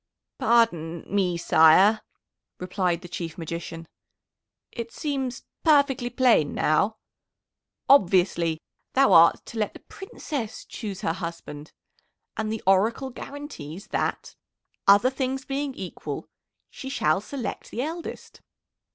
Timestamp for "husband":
11.13-11.71